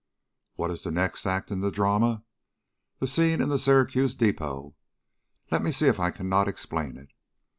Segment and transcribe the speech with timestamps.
[0.55, 2.23] What is the next act in the drama?
[2.97, 4.73] The scene in the Syracuse depot.
[5.51, 7.11] Let me see if I cannot explain it.